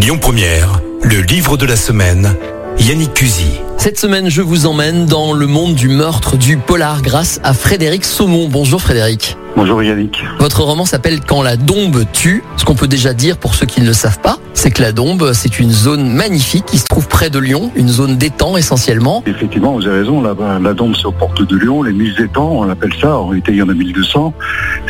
Lyon 0.00 0.16
Première, 0.16 0.80
le 1.02 1.20
livre 1.20 1.58
de 1.58 1.66
la 1.66 1.76
semaine, 1.76 2.34
Yannick 2.78 3.12
Cusy. 3.12 3.60
Cette 3.76 3.98
semaine, 3.98 4.30
je 4.30 4.40
vous 4.40 4.64
emmène 4.64 5.04
dans 5.04 5.34
le 5.34 5.46
monde 5.46 5.74
du 5.74 5.88
meurtre 5.90 6.38
du 6.38 6.56
polar 6.56 7.02
grâce 7.02 7.38
à 7.44 7.52
Frédéric 7.52 8.06
Saumon. 8.06 8.48
Bonjour 8.48 8.80
Frédéric. 8.80 9.36
Bonjour 9.60 9.82
Yannick. 9.82 10.24
Votre 10.38 10.62
roman 10.62 10.86
s'appelle 10.86 11.20
Quand 11.20 11.42
la 11.42 11.58
dombe 11.58 12.06
tue. 12.14 12.42
Ce 12.56 12.64
qu'on 12.64 12.74
peut 12.74 12.88
déjà 12.88 13.12
dire 13.12 13.36
pour 13.36 13.54
ceux 13.54 13.66
qui 13.66 13.82
ne 13.82 13.86
le 13.86 13.92
savent 13.92 14.20
pas, 14.20 14.38
c'est 14.54 14.70
que 14.70 14.80
la 14.80 14.92
dombe, 14.92 15.32
c'est 15.34 15.58
une 15.58 15.70
zone 15.70 16.10
magnifique 16.10 16.64
qui 16.64 16.78
se 16.78 16.86
trouve 16.86 17.08
près 17.08 17.28
de 17.28 17.38
Lyon, 17.38 17.70
une 17.76 17.88
zone 17.88 18.16
d'étang 18.16 18.56
essentiellement. 18.56 19.22
Effectivement, 19.26 19.72
vous 19.72 19.86
avez 19.86 19.98
raison, 19.98 20.22
la, 20.22 20.34
la 20.58 20.72
dombe 20.72 20.94
c'est 20.96 21.06
aux 21.06 21.12
portes 21.12 21.42
de 21.42 21.56
Lyon, 21.56 21.82
les 21.82 21.92
1000 21.92 22.22
étangs, 22.22 22.52
on 22.52 22.64
l'appelle 22.64 22.92
ça, 23.00 23.16
en 23.18 23.26
réalité 23.26 23.52
il 23.52 23.58
y 23.58 23.62
en 23.62 23.68
a 23.68 23.74
1200. 23.74 24.32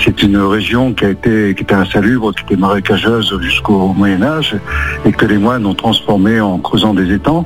C'est 0.05 0.23
une 0.23 0.39
région 0.39 0.93
qui 0.93 1.05
a 1.05 1.11
été, 1.11 1.55
qui 1.57 1.65
était 1.65 1.75
insalubre, 1.75 2.33
qui 2.33 2.45
était 2.45 2.57
marécageuse 2.57 3.37
jusqu'au 3.43 3.93
Moyen-Âge 3.97 4.57
et 5.05 5.13
que 5.13 5.27
les 5.27 5.39
moines 5.39 5.67
ont 5.67 5.75
transformé 5.75 6.41
en 6.41 6.59
creusant 6.59 6.95
des 6.95 7.13
étangs. 7.13 7.45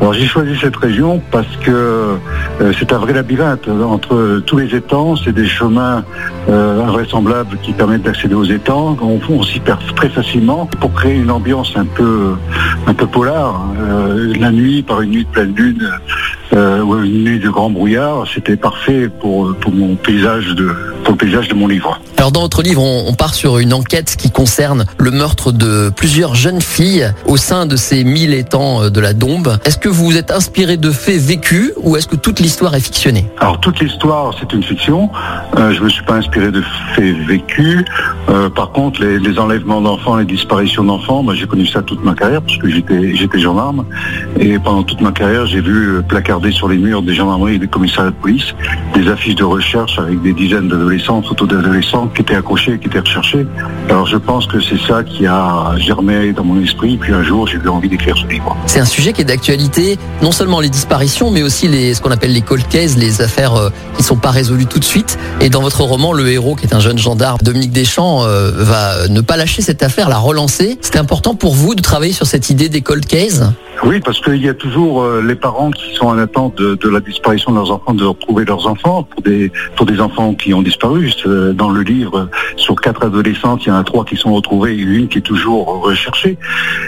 Alors 0.00 0.12
j'ai 0.12 0.26
choisi 0.26 0.56
cette 0.60 0.76
région 0.76 1.22
parce 1.30 1.56
que 1.64 1.70
euh, 1.70 2.72
c'est 2.78 2.92
un 2.92 2.98
vrai 2.98 3.12
labyrinthe 3.12 3.68
entre 3.68 4.42
tous 4.44 4.58
les 4.58 4.74
étangs, 4.74 5.16
c'est 5.16 5.32
des 5.32 5.46
chemins 5.46 6.04
euh, 6.48 6.63
invraisemblables 6.64 7.58
qui 7.62 7.72
permettent 7.72 8.02
d'accéder 8.02 8.34
aux 8.34 8.44
étangs. 8.44 8.96
On, 9.00 9.20
on 9.28 9.42
s'y 9.42 9.60
perd 9.60 9.80
très 9.94 10.08
facilement 10.08 10.66
pour 10.80 10.92
créer 10.92 11.16
une 11.16 11.30
ambiance 11.30 11.72
un 11.76 11.86
peu, 11.86 12.34
un 12.86 12.94
polar. 13.06 13.68
Euh, 13.78 14.32
la 14.38 14.50
nuit, 14.50 14.82
par 14.82 15.00
une 15.00 15.10
nuit 15.10 15.24
de 15.24 15.30
pleine 15.30 15.54
lune 15.54 15.88
euh, 16.52 16.80
ou 16.82 16.96
une 17.02 17.24
nuit 17.24 17.38
de 17.38 17.50
grand 17.50 17.70
brouillard, 17.70 18.24
c'était 18.32 18.56
parfait 18.56 19.08
pour, 19.08 19.54
pour 19.56 19.72
le 19.72 19.94
paysage 19.96 21.48
de 21.48 21.54
mon 21.54 21.68
livre. 21.68 22.00
Alors 22.24 22.32
dans 22.32 22.40
votre 22.40 22.62
livre, 22.62 22.80
on, 22.80 23.12
part 23.12 23.34
sur 23.34 23.58
une 23.58 23.74
enquête 23.74 24.16
qui 24.16 24.30
concerne 24.30 24.86
le 24.96 25.10
meurtre 25.10 25.52
de 25.52 25.90
plusieurs 25.94 26.34
jeunes 26.34 26.62
filles 26.62 27.12
au 27.26 27.36
sein 27.36 27.66
de 27.66 27.76
ces 27.76 28.02
mille 28.02 28.32
étangs 28.32 28.88
de 28.88 28.98
la 28.98 29.12
Dombe. 29.12 29.58
Est-ce 29.66 29.76
que 29.76 29.90
vous 29.90 30.06
vous 30.06 30.16
êtes 30.16 30.30
inspiré 30.30 30.78
de 30.78 30.90
faits 30.90 31.20
vécus 31.20 31.72
ou 31.82 31.98
est-ce 31.98 32.08
que 32.08 32.16
toute 32.16 32.40
l'histoire 32.40 32.74
est 32.74 32.80
fictionnée? 32.80 33.26
Alors 33.40 33.60
toute 33.60 33.78
l'histoire, 33.78 34.34
c'est 34.40 34.50
une 34.54 34.62
fiction. 34.62 35.10
Euh, 35.58 35.74
je 35.74 35.82
me 35.82 35.90
suis 35.90 36.02
pas 36.04 36.14
inspiré 36.14 36.50
de 36.50 36.62
faits 36.94 37.14
vécus. 37.26 37.84
Euh, 38.30 38.48
par 38.48 38.72
contre, 38.72 39.04
les, 39.04 39.38
enlèvements 39.38 39.82
d'enfants, 39.82 40.16
les 40.16 40.24
disparitions 40.24 40.84
d'enfants, 40.84 41.22
bah, 41.22 41.34
j'ai 41.36 41.46
connu 41.46 41.66
ça 41.66 41.82
toute 41.82 42.02
ma 42.02 42.14
carrière 42.14 42.40
parce 42.40 42.56
que 42.56 42.70
j'étais 42.70 43.38
gendarme 43.38 43.84
et 44.40 44.58
pendant 44.58 44.82
toute 44.82 45.02
ma 45.02 45.12
carrière, 45.12 45.44
j'ai 45.44 45.60
vu 45.60 46.02
placarder 46.08 46.52
sur 46.52 46.70
les 46.70 46.78
murs 46.78 47.02
des 47.02 47.12
gendarmeries 47.12 47.56
et 47.56 47.58
des 47.58 47.68
commissariats 47.68 48.12
de 48.12 48.16
police 48.16 48.54
des 48.94 49.08
affiches 49.08 49.34
de 49.34 49.44
recherche 49.44 49.98
avec 49.98 50.22
des 50.22 50.32
dizaines 50.32 50.68
d'adolescents, 50.68 51.20
photos 51.20 51.48
d'adolescents 51.48 52.06
qui 52.14 52.22
étaient 52.22 52.36
accrochés, 52.36 52.78
qui 52.78 52.86
étaient 52.86 53.00
recherchés. 53.00 53.46
Alors 53.88 54.06
je 54.06 54.16
pense 54.16 54.46
que 54.46 54.60
c'est 54.60 54.80
ça 54.80 55.02
qui 55.02 55.26
a 55.26 55.74
germé 55.76 56.32
dans 56.32 56.44
mon 56.44 56.60
esprit. 56.62 56.96
Puis 56.96 57.12
un 57.12 57.22
jour, 57.22 57.46
j'ai 57.46 57.58
eu 57.58 57.68
envie 57.68 57.88
d'écrire 57.88 58.16
ce 58.16 58.26
livre. 58.26 58.56
C'est 58.66 58.80
un 58.80 58.84
sujet 58.84 59.12
qui 59.12 59.22
est 59.22 59.24
d'actualité, 59.24 59.98
non 60.22 60.32
seulement 60.32 60.60
les 60.60 60.68
disparitions, 60.68 61.30
mais 61.30 61.42
aussi 61.42 61.68
les, 61.68 61.94
ce 61.94 62.00
qu'on 62.00 62.10
appelle 62.10 62.32
les 62.32 62.42
cold 62.42 62.66
cases, 62.68 62.96
les 62.96 63.22
affaires 63.22 63.54
euh, 63.54 63.70
qui 63.96 64.02
sont 64.02 64.16
pas 64.16 64.30
résolues 64.30 64.66
tout 64.66 64.78
de 64.78 64.84
suite. 64.84 65.18
Et 65.40 65.50
dans 65.50 65.60
votre 65.60 65.82
roman, 65.82 66.12
le 66.12 66.28
héros, 66.28 66.54
qui 66.54 66.66
est 66.66 66.74
un 66.74 66.80
jeune 66.80 66.98
gendarme, 66.98 67.38
Dominique 67.42 67.72
Deschamps, 67.72 68.24
euh, 68.24 68.50
va 68.54 69.08
ne 69.08 69.20
pas 69.20 69.36
lâcher 69.36 69.62
cette 69.62 69.82
affaire, 69.82 70.08
la 70.08 70.18
relancer. 70.18 70.78
C'était 70.80 70.98
important 70.98 71.34
pour 71.34 71.54
vous 71.54 71.74
de 71.74 71.82
travailler 71.82 72.12
sur 72.12 72.26
cette 72.26 72.50
idée 72.50 72.68
des 72.68 72.80
cold 72.80 73.06
cases? 73.06 73.42
Oui, 73.84 74.00
parce 74.00 74.20
qu'il 74.20 74.42
y 74.42 74.48
a 74.48 74.54
toujours 74.54 75.02
euh, 75.02 75.22
les 75.26 75.34
parents 75.34 75.70
qui 75.70 75.94
sont 75.94 76.06
en 76.06 76.18
attente 76.18 76.56
de, 76.56 76.74
de, 76.76 76.88
la 76.88 77.00
disparition 77.00 77.50
de 77.50 77.56
leurs 77.56 77.72
enfants, 77.72 77.92
de 77.92 78.04
retrouver 78.04 78.44
leurs 78.44 78.66
enfants, 78.66 79.02
pour 79.02 79.22
des, 79.22 79.50
pour 79.76 79.84
des 79.84 80.00
enfants 80.00 80.34
qui 80.34 80.54
ont 80.54 80.62
disparu. 80.62 81.10
Dans 81.54 81.70
le 81.70 81.82
livre, 81.82 82.03
sur 82.56 82.76
quatre 82.76 83.04
adolescentes, 83.04 83.66
il 83.66 83.68
y 83.68 83.72
en 83.72 83.76
a 83.76 83.84
trois 83.84 84.04
qui 84.04 84.16
sont 84.16 84.32
retrouvées 84.32 84.74
et 84.74 84.78
une 84.78 85.08
qui 85.08 85.18
est 85.18 85.22
toujours 85.22 85.82
recherchée. 85.82 86.38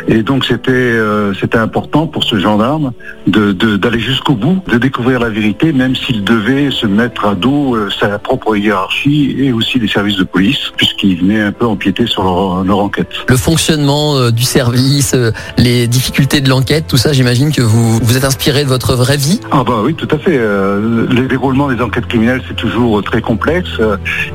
Et 0.09 0.23
donc 0.23 0.45
c'était 0.45 0.71
euh, 0.73 1.35
c'était 1.35 1.59
important 1.59 2.07
pour 2.07 2.25
ce 2.25 2.39
gendarme 2.39 2.93
d'aller 3.27 3.55
de, 3.55 3.99
jusqu'au 3.99 4.35
bout, 4.35 4.63
de 4.69 4.79
découvrir 4.79 5.21
la 5.21 5.29
vérité, 5.29 5.73
même 5.73 5.95
s'il 5.97 6.25
devait 6.25 6.71
se 6.71 6.87
mettre 6.87 7.27
à 7.27 7.35
dos 7.35 7.75
euh, 7.75 7.89
sa 8.01 8.19
propre 8.19 8.57
hiérarchie 8.57 9.37
et 9.39 9.53
aussi 9.53 9.79
les 9.79 9.89
services 9.89 10.17
de 10.17 10.25
police, 10.25 10.73
puisqu'il 10.77 11.19
venait 11.21 11.41
un 11.41 11.53
peu 11.53 11.67
empiéter 11.67 12.07
sur 12.07 12.23
leur, 12.23 12.65
leur 12.65 12.79
enquête. 12.79 13.09
Le 13.29 13.37
fonctionnement 13.37 14.17
euh, 14.17 14.31
du 14.31 14.45
service, 14.45 15.15
les 15.59 15.87
difficultés 15.87 16.41
de 16.41 16.49
l'enquête, 16.49 16.87
tout 16.89 16.97
ça, 16.97 17.13
j'imagine 17.13 17.53
que 17.53 17.63
vous 17.63 17.99
vous 17.99 18.17
êtes 18.17 18.25
inspiré 18.25 18.65
de 18.65 18.69
votre 18.69 18.95
vraie 18.95 19.17
vie 19.17 19.41
Ah 19.51 19.65
bah 19.65 19.81
oui, 19.83 19.95
tout 19.95 20.09
à 20.11 20.19
fait. 20.19 20.37
Euh, 20.37 21.07
le 21.11 21.27
déroulement 21.27 21.69
des 21.69 21.81
enquêtes 21.81 22.07
criminelles, 22.07 22.43
c'est 22.49 22.57
toujours 22.57 23.03
très 23.03 23.21
complexe. 23.21 23.71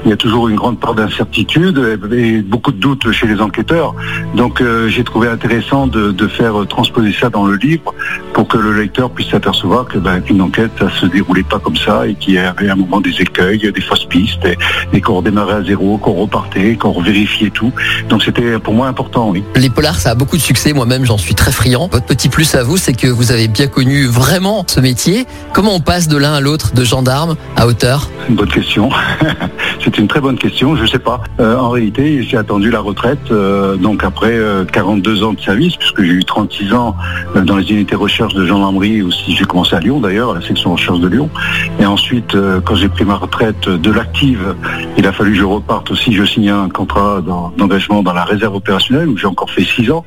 Il 0.06 0.10
y 0.10 0.14
a 0.14 0.18
toujours 0.18 0.50
une 0.50 0.56
grande 0.56 0.71
part 0.80 0.96
d'incertitude 0.96 2.00
et, 2.12 2.42
beaucoup 2.42 2.72
de 2.72 2.78
doutes 2.78 3.12
chez 3.12 3.28
les 3.28 3.42
enquêteurs. 3.42 3.96
Donc 4.36 4.62
euh, 4.62 4.88
j'ai 4.88 5.04
trouvé 5.04 5.28
intéressant 5.28 5.88
de, 5.88 6.12
de, 6.12 6.28
faire 6.28 6.66
transposer 6.68 7.14
ça 7.14 7.30
dans 7.30 7.46
le 7.46 7.56
livre 7.56 7.94
pour 8.42 8.48
que 8.48 8.58
le 8.58 8.74
lecteur 8.74 9.12
puisse 9.12 9.30
s'apercevoir 9.30 9.86
que 9.86 10.00
bah, 10.00 10.20
qu'une 10.20 10.42
enquête, 10.42 10.72
ça 10.80 10.90
se 11.00 11.06
déroulait 11.06 11.44
pas 11.44 11.60
comme 11.60 11.78
ça 11.78 12.08
et 12.08 12.16
qu'il 12.16 12.34
y 12.34 12.38
avait 12.40 12.70
à 12.70 12.74
un 12.74 12.76
moment 12.76 13.00
des 13.00 13.22
écueils, 13.22 13.72
des 13.72 13.82
fausses 13.82 14.06
pistes 14.06 14.44
et, 14.46 14.58
et 14.94 15.00
qu'on 15.00 15.18
redémarrait 15.18 15.58
à 15.58 15.64
zéro, 15.64 16.00
qu'on 16.00 16.14
repartait, 16.14 16.76
qu'on 16.76 16.92
revérifiait 16.92 17.52
tout. 17.52 17.72
Donc 18.10 18.24
c'était 18.24 18.58
pour 18.58 18.74
moi 18.74 18.88
important, 18.88 19.30
oui. 19.30 19.44
Les 19.56 19.70
polars, 19.70 20.00
ça 20.00 20.10
a 20.10 20.16
beaucoup 20.16 20.38
de 20.38 20.42
succès. 20.42 20.74
Moi-même, 20.74 21.06
j'en 21.06 21.20
suis 21.20 21.36
très 21.36 21.52
friand. 21.52 21.88
Votre 21.92 22.08
petit 22.08 22.30
plus 22.30 22.56
à 22.56 22.64
vous, 22.64 22.78
c'est 22.78 22.94
que 22.94 23.06
vous 23.06 23.32
avez 23.32 23.48
bien 23.48 23.68
connu 23.68 24.08
vraiment 24.08 24.64
ce 24.66 24.80
métier. 24.80 25.28
Comment 25.54 25.76
on 25.76 25.80
passe 25.80 26.08
de 26.08 26.18
l'un 26.18 26.34
à 26.34 26.42
l'autre, 26.42 26.74
de 26.74 26.84
gendarme 26.84 27.36
à 27.58 27.68
auteur? 27.68 28.10
Une 28.28 28.34
bonne 28.34 28.50
question. 28.50 28.90
c'est 29.84 30.00
une 30.00 30.08
très 30.08 30.20
bonne 30.20 30.40
question. 30.40 30.76
Je 30.76 30.82
ne 30.82 30.88
sais 30.88 30.98
pas. 30.98 31.22
Euh, 31.40 31.58
en 31.58 31.70
réalité, 31.70 32.24
j'ai 32.24 32.38
attendu 32.38 32.72
la 32.72 32.80
retraite, 32.80 33.20
euh, 33.30 33.76
donc 33.76 34.04
après 34.04 34.34
euh, 34.34 34.66
42 34.66 35.24
ans 35.24 35.34
de 35.34 35.42
service, 35.42 35.76
puisque 35.76 36.02
j'ai 36.02 36.14
eu 36.14 36.26
36 36.26 36.74
ans 36.74 36.96
euh, 37.36 37.42
dans 37.42 37.58
les 37.58 37.72
unités 37.72 37.96
recherche 37.96 38.31
de 38.34 38.46
gendarmerie, 38.46 39.02
aussi 39.02 39.36
j'ai 39.36 39.46
commencé 39.46 39.76
à 39.76 39.80
Lyon 39.80 40.00
d'ailleurs, 40.00 40.32
à 40.32 40.36
la 40.36 40.42
section 40.42 40.74
recherche 40.74 41.00
de 41.00 41.08
Lyon. 41.08 41.30
Et 41.80 41.86
ensuite, 41.86 42.36
euh, 42.36 42.62
quand 42.62 42.76
j'ai 42.76 42.90
pris 42.90 43.06
ma 43.06 43.16
retraite 43.16 43.68
de 43.68 43.92
l'active, 43.92 44.56
il 44.98 45.06
a 45.08 45.12
fallu 45.12 45.32
que 45.32 45.38
je 45.38 45.44
reparte 45.44 45.92
aussi. 45.92 46.14
Je 46.14 46.24
signe 46.24 46.50
un 46.50 46.70
contrat 46.70 47.22
d'engagement 47.58 48.04
dans 48.04 48.14
la 48.14 48.24
réserve 48.24 48.56
opérationnelle 48.56 49.08
où 49.08 49.18
j'ai 49.18 49.28
encore 49.28 49.50
fait 49.50 49.64
6 49.64 49.92
ans. 49.92 50.06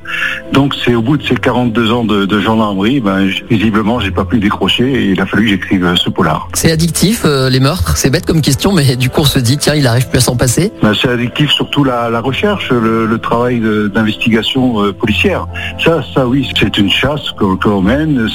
Donc 0.53 0.75
c'est 0.83 0.95
au 0.95 1.01
bout 1.01 1.17
de 1.17 1.23
ces 1.23 1.35
42 1.35 1.91
ans 1.91 2.03
de, 2.03 2.25
de 2.25 2.39
gendarmerie, 2.39 2.99
ben, 2.99 3.27
visiblement, 3.49 3.99
j'ai 3.99 4.11
pas 4.11 4.25
pu 4.25 4.39
décrocher 4.39 4.91
et 4.91 5.11
il 5.11 5.21
a 5.21 5.25
fallu 5.25 5.43
que 5.43 5.49
j'écrive 5.49 5.95
ce 5.95 6.09
polar. 6.09 6.47
C'est 6.53 6.71
addictif, 6.71 7.23
euh, 7.25 7.49
les 7.49 7.59
meurtres 7.59 7.97
C'est 7.97 8.09
bête 8.09 8.25
comme 8.25 8.41
question, 8.41 8.71
mais 8.71 8.95
du 8.95 9.09
coup, 9.09 9.21
on 9.21 9.25
se 9.25 9.39
dit, 9.39 9.57
tiens, 9.57 9.75
il 9.75 9.87
arrive 9.87 10.09
plus 10.09 10.17
à 10.17 10.21
s'en 10.21 10.35
passer 10.35 10.71
ben, 10.81 10.93
C'est 10.99 11.09
addictif 11.09 11.51
surtout 11.51 11.83
la, 11.83 12.09
la 12.09 12.21
recherche, 12.21 12.71
le, 12.71 13.05
le 13.05 13.19
travail 13.19 13.61
d'investigation 13.93 14.81
euh, 14.81 14.93
policière. 14.93 15.47
Ça, 15.83 16.01
ça 16.13 16.27
oui, 16.27 16.49
c'est 16.57 16.77
une 16.77 16.89
chasse 16.89 17.31
qu'on 17.37 17.55
qu 17.57 17.67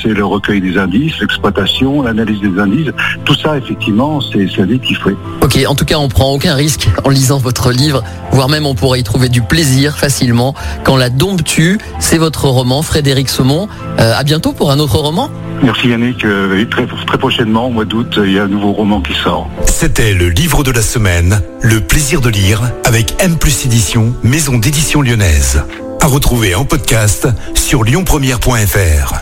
c'est 0.03 0.15
le 0.15 0.25
recueil 0.25 0.61
des 0.61 0.79
indices, 0.79 1.19
l'exploitation, 1.21 2.03
l'analyse 2.03 2.41
des 2.41 2.61
indices. 2.61 2.91
Tout 3.25 3.35
ça, 3.35 3.57
effectivement, 3.57 4.21
c'est 4.21 4.61
addictif, 4.61 4.99
oui. 5.07 5.15
Ok, 5.43 5.59
en 5.67 5.75
tout 5.75 5.85
cas, 5.85 5.99
on 5.99 6.09
prend 6.09 6.33
aucun 6.33 6.55
risque 6.55 6.89
en 7.05 7.11
lisant 7.11 7.39
votre 7.39 7.73
livre, 7.73 8.03
voire 8.33 8.49
même 8.49 8.67
on 8.67 8.75
pourrait 8.75 9.01
y 9.01 9.03
trouver 9.05 9.29
du 9.29 9.43
plaisir 9.43 9.97
facilement. 9.97 10.55
Quand 10.85 10.97
la 10.97 11.11
dombe 11.11 11.43
tue, 11.43 11.79
c'est 11.99 12.19
votre 12.19 12.47
roman, 12.49 12.83
Frédéric 12.83 13.29
Saumon. 13.29 13.69
Euh, 13.99 14.13
à 14.15 14.23
bientôt 14.23 14.53
pour 14.53 14.71
un 14.71 14.79
autre 14.79 14.99
roman. 14.99 15.31
Merci 15.63 15.89
Yannick. 15.89 16.25
Euh, 16.25 16.65
très, 16.71 16.87
très 16.87 17.19
prochainement, 17.19 17.67
au 17.67 17.71
mois 17.71 17.85
d'août, 17.85 18.19
il 18.25 18.33
y 18.33 18.39
a 18.39 18.45
un 18.45 18.49
nouveau 18.49 18.73
roman 18.73 19.01
qui 19.01 19.15
sort. 19.15 19.49
C'était 19.67 20.15
le 20.15 20.29
livre 20.29 20.63
de 20.63 20.71
la 20.71 20.83
semaine, 20.83 21.41
Le 21.63 21.81
plaisir 21.81 22.21
de 22.21 22.31
lire, 22.31 22.63
avec 22.85 23.15
M 23.19 23.37
Plus 23.37 23.67
Édition, 23.67 24.15
maison 24.23 24.59
d'édition 24.59 25.03
lyonnaise. 25.03 25.63
À 26.01 26.07
retrouver 26.07 26.55
en 26.55 26.65
podcast 26.65 27.29
sur 27.55 27.85
lyonpremière.fr. 27.85 29.21